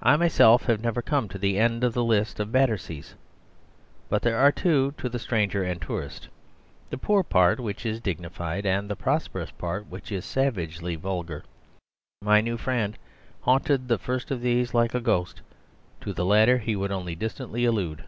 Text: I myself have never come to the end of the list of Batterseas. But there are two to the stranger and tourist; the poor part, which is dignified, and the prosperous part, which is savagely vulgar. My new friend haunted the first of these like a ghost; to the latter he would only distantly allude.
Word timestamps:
I 0.00 0.14
myself 0.16 0.66
have 0.66 0.80
never 0.80 1.02
come 1.02 1.28
to 1.30 1.36
the 1.36 1.58
end 1.58 1.82
of 1.82 1.92
the 1.92 2.04
list 2.04 2.38
of 2.38 2.52
Batterseas. 2.52 3.14
But 4.08 4.22
there 4.22 4.38
are 4.38 4.52
two 4.52 4.94
to 4.98 5.08
the 5.08 5.18
stranger 5.18 5.64
and 5.64 5.82
tourist; 5.82 6.28
the 6.90 6.96
poor 6.96 7.24
part, 7.24 7.58
which 7.58 7.84
is 7.84 7.98
dignified, 8.00 8.64
and 8.64 8.88
the 8.88 8.94
prosperous 8.94 9.50
part, 9.50 9.88
which 9.88 10.12
is 10.12 10.24
savagely 10.24 10.94
vulgar. 10.94 11.42
My 12.22 12.40
new 12.40 12.56
friend 12.56 12.96
haunted 13.40 13.88
the 13.88 13.98
first 13.98 14.30
of 14.30 14.42
these 14.42 14.74
like 14.74 14.94
a 14.94 15.00
ghost; 15.00 15.40
to 16.02 16.12
the 16.12 16.24
latter 16.24 16.58
he 16.58 16.76
would 16.76 16.92
only 16.92 17.16
distantly 17.16 17.64
allude. 17.64 18.04